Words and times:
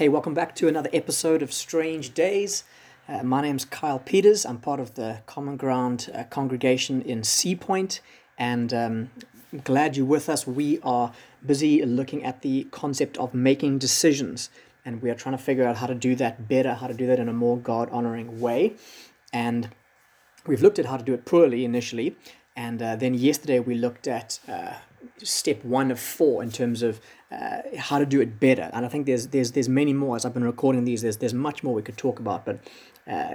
Hey, 0.00 0.08
welcome 0.08 0.32
back 0.32 0.54
to 0.54 0.66
another 0.66 0.88
episode 0.94 1.42
of 1.42 1.52
Strange 1.52 2.14
Days. 2.14 2.64
Uh, 3.06 3.22
my 3.22 3.42
name's 3.42 3.66
Kyle 3.66 3.98
Peters. 3.98 4.46
I'm 4.46 4.56
part 4.56 4.80
of 4.80 4.94
the 4.94 5.20
Common 5.26 5.58
Ground 5.58 6.08
uh, 6.14 6.24
congregation 6.24 7.02
in 7.02 7.22
Sea 7.22 7.54
Point, 7.54 8.00
and 8.38 8.72
um, 8.72 9.10
glad 9.62 9.98
you're 9.98 10.06
with 10.06 10.30
us. 10.30 10.46
We 10.46 10.80
are 10.82 11.12
busy 11.44 11.84
looking 11.84 12.24
at 12.24 12.40
the 12.40 12.66
concept 12.70 13.18
of 13.18 13.34
making 13.34 13.76
decisions, 13.76 14.48
and 14.86 15.02
we 15.02 15.10
are 15.10 15.14
trying 15.14 15.36
to 15.36 15.42
figure 15.42 15.66
out 15.66 15.76
how 15.76 15.86
to 15.86 15.94
do 15.94 16.14
that 16.14 16.48
better, 16.48 16.72
how 16.72 16.86
to 16.86 16.94
do 16.94 17.06
that 17.06 17.18
in 17.18 17.28
a 17.28 17.34
more 17.34 17.58
God 17.58 17.90
honoring 17.90 18.40
way. 18.40 18.76
And 19.34 19.68
we've 20.46 20.62
looked 20.62 20.78
at 20.78 20.86
how 20.86 20.96
to 20.96 21.04
do 21.04 21.12
it 21.12 21.26
poorly 21.26 21.62
initially, 21.62 22.16
and 22.56 22.80
uh, 22.80 22.96
then 22.96 23.12
yesterday 23.12 23.58
we 23.58 23.74
looked 23.74 24.08
at 24.08 24.40
uh, 24.48 24.76
step 25.22 25.64
one 25.64 25.90
of 25.90 26.00
four 26.00 26.42
in 26.42 26.50
terms 26.50 26.82
of 26.82 27.00
uh, 27.30 27.62
how 27.78 27.98
to 27.98 28.06
do 28.06 28.20
it 28.20 28.40
better. 28.40 28.70
And 28.72 28.84
I 28.84 28.88
think 28.88 29.06
there's 29.06 29.28
there's 29.28 29.52
there's 29.52 29.68
many 29.68 29.92
more 29.92 30.16
as 30.16 30.24
I've 30.24 30.34
been 30.34 30.44
recording 30.44 30.84
these. 30.84 31.02
There's 31.02 31.18
there's 31.18 31.34
much 31.34 31.62
more 31.62 31.74
we 31.74 31.82
could 31.82 31.96
talk 31.96 32.18
about, 32.18 32.44
but 32.44 32.58
uh, 33.06 33.34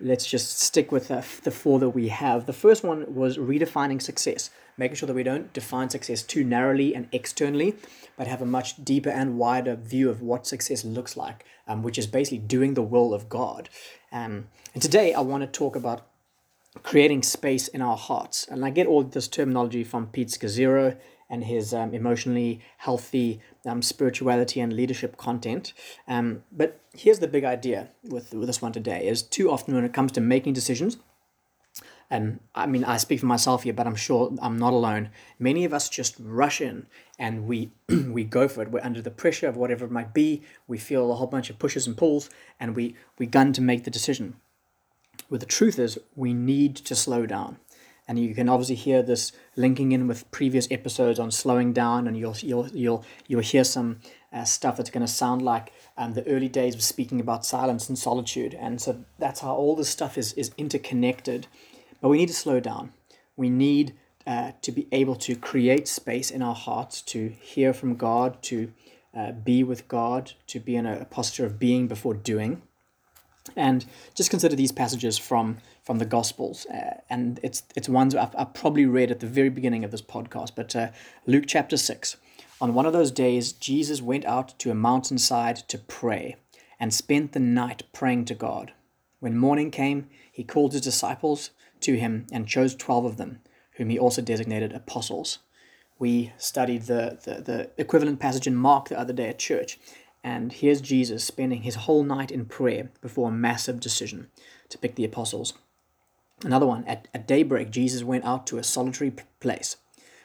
let's 0.00 0.26
just 0.26 0.58
stick 0.58 0.90
with 0.90 1.08
the, 1.08 1.24
the 1.42 1.50
four 1.50 1.78
that 1.78 1.90
we 1.90 2.08
have. 2.08 2.46
The 2.46 2.52
first 2.52 2.82
one 2.84 3.14
was 3.14 3.36
redefining 3.38 4.00
success, 4.00 4.50
making 4.76 4.96
sure 4.96 5.06
that 5.06 5.14
we 5.14 5.22
don't 5.22 5.52
define 5.52 5.90
success 5.90 6.22
too 6.22 6.44
narrowly 6.44 6.94
and 6.94 7.08
externally, 7.12 7.76
but 8.16 8.26
have 8.26 8.42
a 8.42 8.46
much 8.46 8.82
deeper 8.84 9.10
and 9.10 9.36
wider 9.38 9.76
view 9.76 10.10
of 10.10 10.22
what 10.22 10.46
success 10.46 10.84
looks 10.84 11.16
like, 11.16 11.44
um, 11.66 11.82
which 11.82 11.98
is 11.98 12.06
basically 12.06 12.38
doing 12.38 12.74
the 12.74 12.82
will 12.82 13.12
of 13.12 13.28
God. 13.28 13.68
Um, 14.12 14.48
and 14.74 14.82
today 14.82 15.12
I 15.12 15.20
want 15.20 15.42
to 15.42 15.46
talk 15.46 15.76
about 15.76 16.06
creating 16.82 17.22
space 17.22 17.68
in 17.68 17.82
our 17.82 17.96
hearts. 17.96 18.46
And 18.48 18.64
I 18.64 18.70
get 18.70 18.86
all 18.86 19.02
this 19.02 19.28
terminology 19.28 19.84
from 19.84 20.06
Pete 20.06 20.28
Scazzero 20.28 20.96
and 21.30 21.44
his 21.44 21.72
um, 21.72 21.94
emotionally 21.94 22.60
healthy 22.78 23.40
um, 23.64 23.80
spirituality 23.80 24.60
and 24.60 24.72
leadership 24.72 25.16
content. 25.16 25.72
Um, 26.06 26.42
but 26.52 26.80
here's 26.92 27.20
the 27.20 27.28
big 27.28 27.44
idea 27.44 27.88
with, 28.02 28.34
with 28.34 28.48
this 28.48 28.60
one 28.60 28.72
today 28.72 29.06
is 29.06 29.22
too 29.22 29.50
often 29.50 29.74
when 29.74 29.84
it 29.84 29.94
comes 29.94 30.12
to 30.12 30.20
making 30.20 30.52
decisions, 30.52 30.98
and 32.10 32.40
I 32.56 32.66
mean, 32.66 32.82
I 32.84 32.96
speak 32.96 33.20
for 33.20 33.26
myself 33.26 33.62
here, 33.62 33.72
but 33.72 33.86
I'm 33.86 33.94
sure 33.94 34.32
I'm 34.42 34.58
not 34.58 34.72
alone. 34.72 35.10
Many 35.38 35.64
of 35.64 35.72
us 35.72 35.88
just 35.88 36.16
rush 36.18 36.60
in 36.60 36.88
and 37.18 37.46
we 37.46 37.70
we 37.88 38.24
go 38.24 38.48
for 38.48 38.62
it. 38.62 38.72
We're 38.72 38.82
under 38.82 39.00
the 39.00 39.12
pressure 39.12 39.46
of 39.46 39.56
whatever 39.56 39.84
it 39.84 39.92
might 39.92 40.12
be. 40.12 40.42
We 40.66 40.76
feel 40.76 41.12
a 41.12 41.14
whole 41.14 41.28
bunch 41.28 41.50
of 41.50 41.60
pushes 41.60 41.86
and 41.86 41.96
pulls, 41.96 42.28
and 42.58 42.74
we 42.74 42.96
we 43.18 43.26
gun 43.26 43.52
to 43.52 43.62
make 43.62 43.84
the 43.84 43.90
decision. 43.90 44.36
Well, 45.28 45.38
the 45.38 45.46
truth 45.46 45.78
is, 45.78 45.98
we 46.16 46.34
need 46.34 46.74
to 46.76 46.96
slow 46.96 47.26
down. 47.26 47.58
And 48.10 48.18
you 48.18 48.34
can 48.34 48.48
obviously 48.48 48.74
hear 48.74 49.04
this 49.04 49.30
linking 49.54 49.92
in 49.92 50.08
with 50.08 50.28
previous 50.32 50.66
episodes 50.68 51.20
on 51.20 51.30
slowing 51.30 51.72
down, 51.72 52.08
and 52.08 52.18
you'll 52.18 52.34
you'll 52.40 52.66
you'll 52.70 53.04
you'll 53.28 53.40
hear 53.40 53.62
some 53.62 54.00
uh, 54.32 54.42
stuff 54.42 54.76
that's 54.76 54.90
going 54.90 55.06
to 55.06 55.12
sound 55.12 55.42
like 55.42 55.72
um, 55.96 56.14
the 56.14 56.26
early 56.26 56.48
days 56.48 56.74
of 56.74 56.82
speaking 56.82 57.20
about 57.20 57.46
silence 57.46 57.88
and 57.88 57.96
solitude. 57.96 58.52
And 58.52 58.80
so 58.80 59.04
that's 59.20 59.42
how 59.42 59.54
all 59.54 59.76
this 59.76 59.90
stuff 59.90 60.18
is 60.18 60.32
is 60.32 60.50
interconnected. 60.58 61.46
But 62.00 62.08
we 62.08 62.18
need 62.18 62.26
to 62.26 62.34
slow 62.34 62.58
down. 62.58 62.92
We 63.36 63.48
need 63.48 63.94
uh, 64.26 64.52
to 64.62 64.72
be 64.72 64.88
able 64.90 65.14
to 65.14 65.36
create 65.36 65.86
space 65.86 66.32
in 66.32 66.42
our 66.42 66.56
hearts 66.56 67.02
to 67.02 67.28
hear 67.28 67.72
from 67.72 67.94
God, 67.94 68.42
to 68.42 68.72
uh, 69.16 69.30
be 69.30 69.62
with 69.62 69.86
God, 69.86 70.32
to 70.48 70.58
be 70.58 70.74
in 70.74 70.84
a 70.84 71.04
posture 71.04 71.46
of 71.46 71.60
being 71.60 71.86
before 71.86 72.14
doing. 72.14 72.62
And 73.56 73.84
just 74.14 74.30
consider 74.30 74.56
these 74.56 74.72
passages 74.72 75.18
from 75.18 75.58
from 75.82 75.98
the 75.98 76.04
Gospels, 76.04 76.66
uh, 76.66 77.00
and 77.08 77.40
it's 77.42 77.62
it's 77.74 77.88
ones 77.88 78.14
I've, 78.14 78.34
I've, 78.36 78.54
probably 78.54 78.86
read 78.86 79.10
at 79.10 79.20
the 79.20 79.26
very 79.26 79.48
beginning 79.48 79.82
of 79.82 79.90
this 79.90 80.02
podcast. 80.02 80.52
But 80.54 80.76
uh, 80.76 80.88
Luke 81.26 81.44
chapter 81.46 81.76
six, 81.76 82.16
on 82.60 82.74
one 82.74 82.86
of 82.86 82.92
those 82.92 83.10
days, 83.10 83.52
Jesus 83.52 84.02
went 84.02 84.24
out 84.24 84.58
to 84.60 84.70
a 84.70 84.74
mountainside 84.74 85.56
to 85.68 85.78
pray, 85.78 86.36
and 86.78 86.94
spent 86.94 87.32
the 87.32 87.40
night 87.40 87.82
praying 87.92 88.26
to 88.26 88.34
God. 88.34 88.72
When 89.18 89.36
morning 89.36 89.70
came, 89.70 90.08
he 90.30 90.44
called 90.44 90.72
his 90.72 90.82
disciples 90.82 91.50
to 91.80 91.96
him 91.96 92.26
and 92.30 92.46
chose 92.46 92.74
twelve 92.74 93.04
of 93.04 93.16
them, 93.16 93.40
whom 93.72 93.90
he 93.90 93.98
also 93.98 94.22
designated 94.22 94.72
apostles. 94.72 95.38
We 95.98 96.32
studied 96.38 96.82
the, 96.82 97.18
the, 97.24 97.42
the 97.42 97.70
equivalent 97.76 98.20
passage 98.20 98.46
in 98.46 98.56
Mark 98.56 98.88
the 98.88 98.98
other 98.98 99.12
day 99.12 99.28
at 99.28 99.38
church, 99.38 99.78
and 100.22 100.52
here's 100.52 100.80
Jesus 100.80 101.24
spending 101.24 101.62
his 101.62 101.76
whole 101.76 102.02
night 102.02 102.30
in 102.30 102.44
prayer 102.44 102.90
before 103.00 103.28
a 103.28 103.32
massive 103.32 103.80
decision 103.80 104.28
to 104.68 104.78
pick 104.78 104.94
the 104.94 105.04
apostles. 105.04 105.54
Another 106.44 106.66
one, 106.66 106.84
at, 106.84 107.08
at 107.12 107.26
daybreak, 107.26 107.70
Jesus 107.70 108.02
went 108.02 108.24
out 108.24 108.46
to 108.48 108.58
a 108.58 108.62
solitary 108.62 109.12
place. 109.40 109.76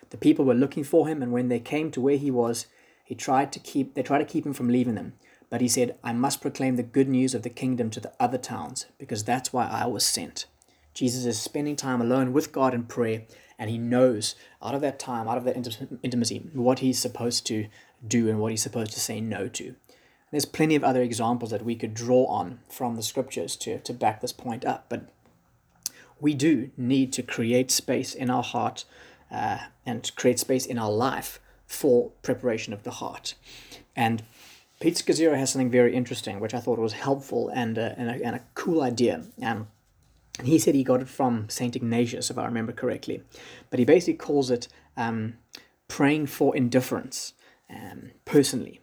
The 0.09 0.17
people 0.17 0.45
were 0.45 0.53
looking 0.53 0.83
for 0.83 1.07
him, 1.07 1.21
and 1.21 1.31
when 1.31 1.49
they 1.49 1.59
came 1.59 1.91
to 1.91 2.01
where 2.01 2.17
he 2.17 2.31
was, 2.31 2.67
he 3.03 3.15
tried 3.15 3.51
to 3.51 3.59
keep 3.59 3.93
they 3.93 4.03
tried 4.03 4.19
to 4.19 4.25
keep 4.25 4.45
him 4.45 4.53
from 4.53 4.69
leaving 4.69 4.95
them. 4.95 5.13
But 5.49 5.61
he 5.61 5.67
said, 5.67 5.97
I 6.03 6.13
must 6.13 6.41
proclaim 6.41 6.75
the 6.75 6.83
good 6.83 7.07
news 7.07 7.35
of 7.35 7.43
the 7.43 7.49
kingdom 7.49 7.89
to 7.91 7.99
the 7.99 8.13
other 8.19 8.37
towns, 8.37 8.87
because 8.97 9.23
that's 9.23 9.53
why 9.53 9.67
I 9.67 9.85
was 9.85 10.05
sent. 10.05 10.45
Jesus 10.93 11.25
is 11.25 11.39
spending 11.39 11.75
time 11.75 12.01
alone 12.01 12.33
with 12.33 12.51
God 12.51 12.73
in 12.73 12.83
prayer, 12.83 13.23
and 13.59 13.69
he 13.69 13.77
knows 13.77 14.35
out 14.61 14.73
of 14.73 14.81
that 14.81 14.97
time, 14.97 15.27
out 15.27 15.37
of 15.37 15.43
that 15.43 15.57
intimacy, 16.01 16.49
what 16.53 16.79
he's 16.79 16.99
supposed 16.99 17.45
to 17.47 17.67
do 18.05 18.29
and 18.29 18.39
what 18.39 18.51
he's 18.51 18.63
supposed 18.63 18.93
to 18.93 18.99
say 18.99 19.19
no 19.21 19.47
to. 19.49 19.75
There's 20.31 20.45
plenty 20.45 20.75
of 20.75 20.83
other 20.83 21.01
examples 21.01 21.51
that 21.51 21.63
we 21.63 21.75
could 21.75 21.93
draw 21.93 22.25
on 22.25 22.59
from 22.69 22.95
the 22.95 23.03
scriptures 23.03 23.55
to, 23.57 23.79
to 23.79 23.93
back 23.93 24.21
this 24.21 24.33
point 24.33 24.65
up, 24.65 24.85
but 24.89 25.09
we 26.19 26.33
do 26.33 26.71
need 26.77 27.13
to 27.13 27.23
create 27.23 27.71
space 27.71 28.13
in 28.13 28.29
our 28.29 28.43
heart 28.43 28.85
uh, 29.31 29.59
and 29.85 30.11
create 30.15 30.39
space 30.39 30.65
in 30.65 30.77
our 30.77 30.91
life 30.91 31.39
for 31.67 32.11
preparation 32.21 32.73
of 32.73 32.83
the 32.83 32.91
heart. 32.91 33.35
And 33.95 34.23
Pete 34.79 34.95
Scazzero 34.95 35.37
has 35.37 35.51
something 35.51 35.71
very 35.71 35.95
interesting, 35.95 36.39
which 36.39 36.53
I 36.53 36.59
thought 36.59 36.79
was 36.79 36.93
helpful 36.93 37.49
and, 37.49 37.77
uh, 37.77 37.93
and, 37.97 38.09
a, 38.09 38.25
and 38.25 38.35
a 38.35 38.41
cool 38.55 38.81
idea. 38.81 39.23
Um, 39.41 39.67
he 40.43 40.59
said 40.59 40.75
he 40.75 40.83
got 40.83 41.01
it 41.01 41.07
from 41.07 41.49
St. 41.49 41.75
Ignatius, 41.75 42.29
if 42.29 42.37
I 42.37 42.45
remember 42.45 42.73
correctly. 42.73 43.21
But 43.69 43.79
he 43.79 43.85
basically 43.85 44.15
calls 44.15 44.51
it 44.51 44.67
um, 44.97 45.37
praying 45.87 46.27
for 46.27 46.55
indifference 46.55 47.33
um, 47.69 48.11
personally. 48.25 48.81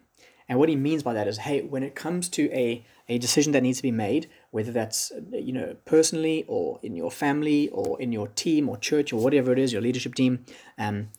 And 0.49 0.59
what 0.59 0.69
he 0.69 0.75
means 0.75 1.03
by 1.03 1.13
that 1.13 1.27
is, 1.27 1.39
hey, 1.39 1.61
when 1.61 1.83
it 1.83 1.95
comes 1.95 2.29
to 2.29 2.51
a, 2.51 2.85
a 3.07 3.17
decision 3.17 3.53
that 3.53 3.63
needs 3.63 3.77
to 3.77 3.83
be 3.83 3.91
made, 3.91 4.29
whether 4.51 4.71
that's 4.71 5.11
you 5.31 5.53
know 5.53 5.75
personally 5.85 6.45
or 6.47 6.79
in 6.83 6.95
your 6.95 7.11
family 7.11 7.69
or 7.69 7.99
in 8.01 8.11
your 8.11 8.27
team 8.27 8.69
or 8.69 8.77
church 8.77 9.13
or 9.13 9.21
whatever 9.21 9.51
it 9.51 9.59
is, 9.59 9.73
your 9.73 9.81
leadership 9.81 10.15
team, 10.15 10.45
um, 10.77 11.09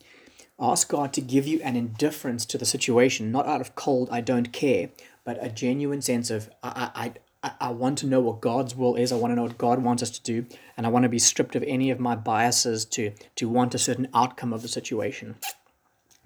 ask 0.59 0.89
God 0.89 1.11
to 1.13 1.21
give 1.21 1.47
you 1.47 1.61
an 1.61 1.75
indifference 1.75 2.45
to 2.45 2.57
the 2.57 2.65
situation, 2.65 3.31
not 3.31 3.47
out 3.47 3.61
of 3.61 3.75
cold, 3.75 4.09
I 4.11 4.21
don't 4.21 4.53
care, 4.53 4.89
but 5.23 5.43
a 5.43 5.49
genuine 5.49 6.01
sense 6.01 6.29
of 6.29 6.49
I, 6.63 6.91
I, 6.95 7.05
I 7.43 7.51
I 7.59 7.69
want 7.69 7.99
to 7.99 8.07
know 8.07 8.21
what 8.21 8.41
God's 8.41 8.75
will 8.75 8.95
is. 8.95 9.11
I 9.11 9.17
want 9.17 9.31
to 9.31 9.35
know 9.35 9.43
what 9.43 9.57
God 9.57 9.83
wants 9.83 10.01
us 10.01 10.09
to 10.11 10.23
do, 10.23 10.45
and 10.75 10.85
I 10.85 10.89
want 10.89 11.03
to 11.03 11.09
be 11.09 11.19
stripped 11.19 11.55
of 11.55 11.63
any 11.63 11.91
of 11.91 11.99
my 11.99 12.15
biases 12.15 12.85
to 12.85 13.11
to 13.35 13.49
want 13.49 13.75
a 13.75 13.79
certain 13.79 14.07
outcome 14.13 14.53
of 14.53 14.61
the 14.61 14.67
situation. 14.67 15.35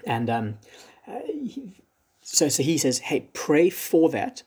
And 0.06 0.30
um, 0.30 0.58
uh, 1.08 1.20
so, 2.32 2.48
so 2.48 2.64
he 2.64 2.78
says, 2.78 3.00
hey, 3.00 3.30
pray 3.34 3.70
for 3.70 4.10
that 4.10 4.44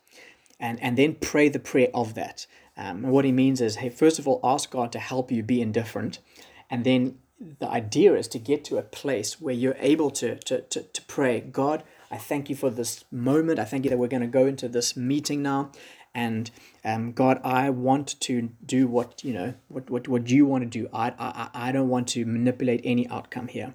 and, 0.60 0.80
and 0.80 0.96
then 0.96 1.16
pray 1.16 1.48
the 1.48 1.58
prayer 1.58 1.88
of 1.92 2.14
that. 2.14 2.46
Um, 2.76 3.04
and 3.04 3.12
what 3.12 3.24
he 3.24 3.32
means 3.32 3.60
is, 3.60 3.76
hey, 3.76 3.90
first 3.90 4.18
of 4.18 4.28
all, 4.28 4.40
ask 4.44 4.70
God 4.70 4.92
to 4.92 4.98
help 4.98 5.32
you 5.32 5.42
be 5.42 5.60
indifferent. 5.60 6.20
And 6.70 6.84
then 6.84 7.18
the 7.58 7.68
idea 7.68 8.14
is 8.14 8.28
to 8.28 8.38
get 8.38 8.64
to 8.66 8.78
a 8.78 8.82
place 8.82 9.40
where 9.40 9.54
you're 9.54 9.76
able 9.80 10.10
to, 10.12 10.36
to, 10.36 10.60
to, 10.60 10.82
to 10.82 11.02
pray, 11.02 11.40
God, 11.40 11.82
I 12.10 12.18
thank 12.18 12.48
you 12.48 12.54
for 12.54 12.70
this 12.70 13.04
moment. 13.10 13.58
I 13.58 13.64
thank 13.64 13.84
you 13.84 13.90
that 13.90 13.98
we're 13.98 14.06
going 14.06 14.22
to 14.22 14.28
go 14.28 14.46
into 14.46 14.68
this 14.68 14.96
meeting 14.96 15.42
now. 15.42 15.72
And 16.14 16.50
um, 16.84 17.12
God, 17.12 17.40
I 17.42 17.70
want 17.70 18.20
to 18.20 18.50
do 18.64 18.86
what 18.86 19.24
you 19.24 19.32
know 19.32 19.54
what, 19.68 19.88
what, 19.88 20.08
what 20.08 20.28
you 20.28 20.44
want 20.44 20.62
to 20.62 20.68
do. 20.68 20.88
I, 20.92 21.14
I 21.18 21.48
I 21.68 21.72
don't 21.72 21.88
want 21.88 22.08
to 22.08 22.26
manipulate 22.26 22.82
any 22.84 23.08
outcome 23.08 23.48
here. 23.48 23.74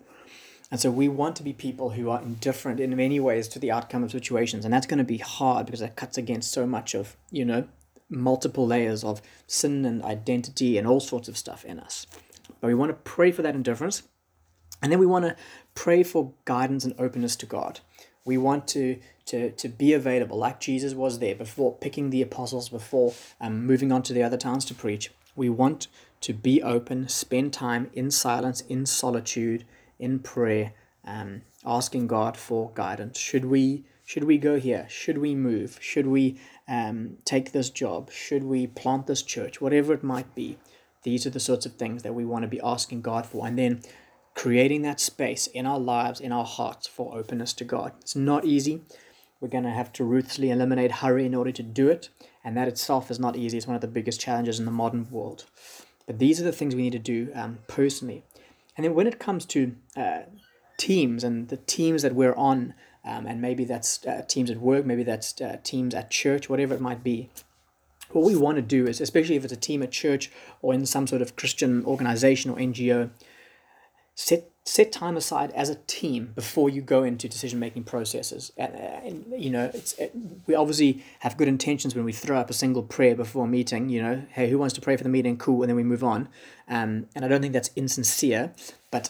And 0.70 0.80
so 0.80 0.92
we 0.92 1.08
want 1.08 1.36
to 1.38 1.44
be 1.44 1.54
people 1.54 1.92
who 1.92 2.10
are 2.10 2.22
indifferent 2.22 2.80
in 2.80 2.96
many 2.96 3.20
ways 3.20 3.48
to 3.50 3.60
the 3.60 3.72
outcome 3.72 4.04
of 4.04 4.12
situations. 4.12 4.66
And 4.66 4.74
that's 4.74 4.88
going 4.88 4.98
to 4.98 5.04
be 5.04 5.18
hard 5.18 5.66
because 5.66 5.80
that 5.80 5.96
cuts 5.96 6.18
against 6.18 6.52
so 6.52 6.68
much 6.68 6.94
of, 6.94 7.16
you 7.32 7.46
know, 7.46 7.68
multiple 8.10 8.68
layers 8.68 9.04
of 9.04 9.22
sin 9.48 9.86
and 9.86 10.04
identity 10.04 10.78
and 10.78 10.86
all 10.86 11.00
sorts 11.00 11.30
of 11.30 11.38
stuff 11.38 11.64
in 11.64 11.80
us. 11.80 12.06
But 12.60 12.68
we 12.68 12.76
want 12.76 12.90
to 12.90 13.12
pray 13.12 13.32
for 13.32 13.42
that 13.44 13.56
indifference. 13.56 14.04
And 14.82 14.92
then 14.92 15.00
we 15.00 15.06
want 15.06 15.26
to 15.26 15.36
pray 15.74 16.04
for 16.04 16.34
guidance 16.46 16.84
and 16.86 16.94
openness 17.00 17.36
to 17.38 17.46
God. 17.46 17.80
We 18.26 18.38
want 18.38 18.68
to, 18.70 19.00
to, 19.28 19.52
to 19.52 19.70
be 19.70 19.94
available, 19.94 20.38
like 20.38 20.60
Jesus 20.60 20.94
was 20.94 21.20
there 21.20 21.34
before 21.34 21.76
picking 21.76 22.10
the 22.10 22.22
apostles, 22.22 22.70
before 22.70 23.14
um, 23.40 23.66
moving 23.66 23.92
on 23.92 24.04
to 24.04 24.14
the 24.14 24.22
other 24.22 24.38
towns 24.38 24.66
to 24.66 24.74
preach. 24.74 25.12
We 25.36 25.50
want 25.50 25.88
to 26.22 26.34
be 26.34 26.62
open, 26.62 27.08
spend 27.08 27.54
time 27.54 27.90
in 27.94 28.12
silence, 28.12 28.62
in 28.62 28.86
solitude, 28.86 29.64
in 30.00 30.20
prayer, 30.20 30.74
um, 31.06 31.42
asking 31.66 32.08
God 32.08 32.38
for 32.38 32.72
guidance. 32.74 33.18
Should 33.18 33.46
we 33.46 33.86
should 34.06 34.24
we 34.24 34.38
go 34.38 34.58
here? 34.58 34.86
Should 34.90 35.18
we 35.18 35.36
move? 35.36 35.80
Should 35.82 36.08
we 36.08 36.40
um, 36.68 37.18
take 37.26 37.52
this 37.52 37.70
job? 37.70 38.10
Should 38.10 38.44
we 38.44 38.66
plant 38.66 39.06
this 39.06 39.22
church? 39.22 39.60
Whatever 39.60 39.94
it 39.94 40.04
might 40.04 40.34
be, 40.34 40.58
these 41.04 41.26
are 41.26 41.30
the 41.30 41.42
sorts 41.42 41.66
of 41.66 41.74
things 41.76 42.04
that 42.04 42.16
we 42.16 42.24
want 42.24 42.44
to 42.44 42.48
be 42.48 42.62
asking 42.64 43.02
God 43.02 43.26
for, 43.26 43.46
and 43.46 43.60
then 43.60 43.82
creating 44.34 44.84
that 44.84 45.00
space 45.00 45.48
in 45.48 45.66
our 45.66 45.80
lives, 45.80 46.22
in 46.22 46.32
our 46.32 46.46
hearts 46.46 46.88
for 46.88 47.18
openness 47.18 47.54
to 47.54 47.66
God. 47.66 47.92
It's 48.00 48.16
not 48.16 48.46
easy. 48.46 48.84
We're 49.42 49.48
going 49.50 49.64
to 49.64 49.72
have 49.72 49.92
to 49.94 50.04
ruthlessly 50.04 50.52
eliminate 50.52 50.92
hurry 50.92 51.26
in 51.26 51.36
order 51.36 51.52
to 51.52 51.64
do 51.64 51.90
it. 51.90 52.10
And 52.44 52.56
that 52.56 52.68
itself 52.68 53.12
is 53.12 53.20
not 53.20 53.36
easy. 53.36 53.58
It's 53.58 53.68
one 53.68 53.76
of 53.76 53.82
the 53.82 53.88
biggest 53.88 54.20
challenges 54.20 54.60
in 54.60 54.66
the 54.66 54.72
modern 54.72 55.10
world. 55.12 55.46
But 56.06 56.20
these 56.20 56.40
are 56.40 56.44
the 56.44 56.52
things 56.52 56.76
we 56.76 56.84
need 56.84 56.94
to 56.94 57.00
do 57.00 57.30
um, 57.36 57.60
personally. 57.68 58.24
And 58.78 58.86
then 58.86 58.94
when 58.94 59.08
it 59.08 59.20
comes 59.20 59.46
to 59.48 59.76
uh, 59.96 60.22
teams 60.78 61.24
and 61.24 61.50
the 61.50 61.58
teams 61.58 62.04
that 62.04 62.16
we're 62.16 62.36
on, 62.36 62.76
um, 63.04 63.26
and 63.26 63.42
maybe 63.42 63.66
that's 63.66 64.06
uh, 64.06 64.24
teams 64.28 64.52
at 64.52 64.58
work, 64.58 64.86
maybe 64.86 65.04
that's 65.04 65.42
uh, 65.42 65.58
teams 65.64 65.96
at 65.96 66.12
church, 66.12 66.50
whatever 66.50 66.76
it 66.76 66.82
might 66.82 67.04
be. 67.04 67.30
What 68.12 68.24
we 68.24 68.36
want 68.36 68.56
to 68.58 68.62
do 68.62 68.88
is, 68.88 69.02
especially 69.02 69.36
if 69.36 69.44
it's 69.44 69.54
a 69.54 69.58
team 69.58 69.84
at 69.84 69.92
church 69.92 70.32
or 70.62 70.74
in 70.74 70.86
some 70.86 71.08
sort 71.08 71.22
of 71.22 71.36
Christian 71.36 71.84
organization 71.84 72.52
or 72.52 72.58
NGO, 72.58 73.10
set 74.16 74.50
set 74.68 74.92
time 74.92 75.16
aside 75.16 75.50
as 75.52 75.70
a 75.70 75.76
team 75.88 76.34
before 76.36 76.70
you 76.70 76.82
go 76.82 77.04
into 77.04 77.30
decision 77.30 77.58
making 77.58 77.86
processes. 77.86 78.52
And, 78.58 78.76
and, 78.76 79.42
you 79.42 79.50
know, 79.50 79.72
it's 79.74 79.94
it, 79.94 80.12
we 80.46 80.56
obviously 80.56 81.04
have 81.20 81.38
good 81.38 81.48
intentions 81.48 81.96
when 81.96 82.04
we 82.04 82.12
throw 82.12 82.38
up 82.38 82.50
a 82.50 82.54
single 82.54 82.84
prayer 82.84 83.16
before 83.16 83.46
a 83.46 83.48
meeting. 83.48 83.88
You 83.88 84.02
know, 84.02 84.26
hey, 84.32 84.50
who 84.50 84.58
wants 84.58 84.76
to 84.76 84.82
pray 84.82 84.98
for 84.98 85.04
the 85.04 85.10
meeting? 85.10 85.38
Cool, 85.38 85.64
and 85.64 85.70
then 85.70 85.78
we 85.78 85.84
move 85.84 86.04
on. 86.04 86.28
Um, 86.68 87.08
and 87.16 87.24
I 87.24 87.30
don't 87.30 87.42
think 87.42 87.54
that's 87.54 87.72
insincere, 87.78 88.54
but 88.92 89.10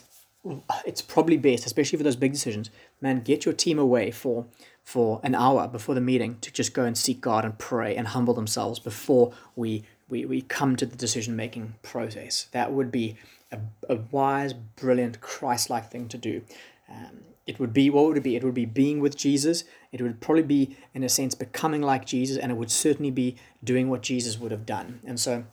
it's 0.85 1.01
probably 1.01 1.37
best, 1.37 1.65
especially 1.65 1.97
for 1.97 2.03
those 2.03 2.15
big 2.15 2.33
decisions. 2.33 2.69
Man, 3.01 3.21
get 3.21 3.43
your 3.43 3.53
team 3.53 3.79
away 3.79 4.11
for 4.11 4.45
for 4.83 5.19
an 5.23 5.33
hour 5.33 5.67
before 5.67 5.95
the 5.95 6.01
meeting 6.01 6.37
to 6.41 6.51
just 6.51 6.73
go 6.73 6.85
and 6.85 6.97
seek 6.97 7.19
God 7.19 7.43
and 7.43 7.57
pray 7.57 7.95
and 7.95 8.09
humble 8.09 8.35
themselves 8.35 8.77
before 8.79 9.33
we 9.55 9.83
we, 10.07 10.23
we 10.23 10.41
come 10.41 10.75
to 10.75 10.85
the 10.85 10.95
decision 10.95 11.35
making 11.35 11.75
process. 11.81 12.47
That 12.51 12.71
would 12.71 12.91
be 12.91 13.17
a, 13.51 13.59
a 13.89 13.95
wise, 14.11 14.53
brilliant, 14.53 15.21
Christ 15.21 15.69
like 15.69 15.89
thing 15.89 16.07
to 16.09 16.17
do. 16.17 16.41
Um, 16.89 17.21
it 17.45 17.59
would 17.59 17.73
be, 17.73 17.89
what 17.89 18.05
would 18.05 18.17
it 18.17 18.23
be? 18.23 18.35
It 18.35 18.43
would 18.43 18.53
be 18.53 18.65
being 18.65 18.99
with 18.99 19.15
Jesus. 19.15 19.63
It 19.91 20.01
would 20.01 20.19
probably 20.19 20.43
be, 20.43 20.75
in 20.93 21.03
a 21.03 21.09
sense, 21.09 21.33
becoming 21.33 21.81
like 21.81 22.05
Jesus, 22.05 22.37
and 22.37 22.51
it 22.51 22.55
would 22.55 22.71
certainly 22.71 23.11
be 23.11 23.37
doing 23.63 23.89
what 23.89 24.01
Jesus 24.01 24.37
would 24.37 24.51
have 24.51 24.65
done. 24.65 24.99
And 25.05 25.19
so, 25.19 25.45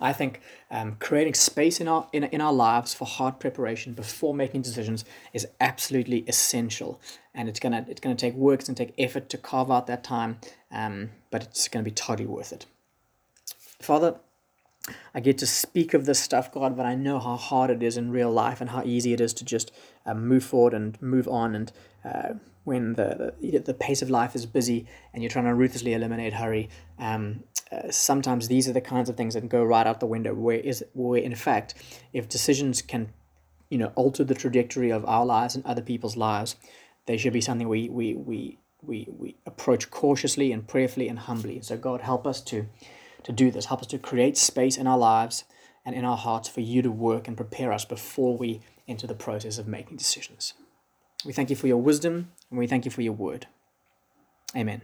I 0.00 0.12
think 0.12 0.40
um, 0.70 0.96
creating 0.98 1.34
space 1.34 1.80
in 1.80 1.88
our 1.88 2.08
in, 2.12 2.24
in 2.24 2.40
our 2.40 2.52
lives 2.52 2.94
for 2.94 3.04
hard 3.04 3.38
preparation 3.38 3.92
before 3.92 4.34
making 4.34 4.62
decisions 4.62 5.04
is 5.32 5.46
absolutely 5.60 6.24
essential, 6.26 7.00
and 7.34 7.48
it's 7.48 7.60
gonna 7.60 7.84
it's 7.88 8.00
gonna 8.00 8.14
take 8.14 8.34
work, 8.34 8.60
it's 8.60 8.68
gonna 8.68 8.76
take 8.76 8.94
effort 8.98 9.28
to 9.30 9.38
carve 9.38 9.70
out 9.70 9.86
that 9.86 10.02
time, 10.02 10.38
um, 10.70 11.10
but 11.30 11.44
it's 11.44 11.68
gonna 11.68 11.84
be 11.84 11.90
totally 11.90 12.26
worth 12.26 12.52
it. 12.52 12.66
Father, 13.80 14.16
I 15.14 15.20
get 15.20 15.38
to 15.38 15.46
speak 15.46 15.94
of 15.94 16.06
this 16.06 16.18
stuff, 16.18 16.50
God, 16.50 16.76
but 16.76 16.86
I 16.86 16.94
know 16.94 17.18
how 17.20 17.36
hard 17.36 17.70
it 17.70 17.82
is 17.82 17.96
in 17.96 18.10
real 18.10 18.30
life 18.30 18.60
and 18.60 18.70
how 18.70 18.82
easy 18.84 19.12
it 19.12 19.20
is 19.20 19.32
to 19.34 19.44
just 19.44 19.70
uh, 20.04 20.14
move 20.14 20.44
forward 20.44 20.74
and 20.74 21.00
move 21.00 21.28
on. 21.28 21.54
And 21.54 21.72
uh, 22.04 22.34
when 22.64 22.94
the, 22.94 23.34
the, 23.40 23.58
the 23.58 23.74
pace 23.74 24.02
of 24.02 24.10
life 24.10 24.34
is 24.34 24.46
busy 24.46 24.86
and 25.12 25.22
you're 25.22 25.30
trying 25.30 25.44
to 25.44 25.54
ruthlessly 25.54 25.92
eliminate 25.92 26.32
hurry, 26.32 26.68
um, 26.98 27.44
uh, 27.70 27.90
sometimes 27.90 28.48
these 28.48 28.68
are 28.68 28.72
the 28.72 28.80
kinds 28.80 29.08
of 29.08 29.16
things 29.16 29.34
that 29.34 29.48
go 29.48 29.64
right 29.64 29.86
out 29.86 30.00
the 30.00 30.06
window. 30.06 30.34
Where 30.34 30.58
is 30.58 30.84
where 30.94 31.22
in 31.22 31.34
fact, 31.34 31.74
if 32.12 32.28
decisions 32.28 32.82
can, 32.82 33.12
you 33.68 33.78
know, 33.78 33.92
alter 33.94 34.24
the 34.24 34.34
trajectory 34.34 34.90
of 34.90 35.04
our 35.04 35.24
lives 35.24 35.54
and 35.54 35.64
other 35.64 35.82
people's 35.82 36.16
lives, 36.16 36.56
they 37.06 37.16
should 37.16 37.32
be 37.32 37.40
something 37.40 37.68
we 37.68 37.88
we 37.88 38.14
we 38.14 38.58
we, 38.82 39.06
we 39.16 39.36
approach 39.46 39.90
cautiously 39.90 40.50
and 40.50 40.66
prayerfully 40.66 41.08
and 41.08 41.20
humbly. 41.20 41.60
So 41.62 41.76
God 41.76 42.00
help 42.00 42.26
us 42.26 42.40
to 42.42 42.66
to 43.24 43.32
do 43.32 43.50
this. 43.50 43.66
Help 43.66 43.80
us 43.80 43.86
to 43.88 43.98
create 43.98 44.36
space 44.36 44.76
in 44.76 44.86
our 44.86 44.98
lives 44.98 45.44
and 45.84 45.94
in 45.94 46.04
our 46.04 46.16
hearts 46.16 46.48
for 46.48 46.60
you 46.60 46.82
to 46.82 46.90
work 46.90 47.26
and 47.28 47.36
prepare 47.36 47.72
us 47.72 47.84
before 47.84 48.36
we 48.36 48.60
enter 48.86 49.06
the 49.06 49.14
process 49.14 49.58
of 49.58 49.66
making 49.66 49.96
decisions. 49.96 50.54
We 51.24 51.32
thank 51.32 51.50
you 51.50 51.56
for 51.56 51.66
your 51.66 51.78
wisdom 51.78 52.32
and 52.50 52.58
we 52.58 52.66
thank 52.66 52.84
you 52.84 52.90
for 52.90 53.02
your 53.02 53.12
word. 53.12 53.46
Amen. 54.56 54.82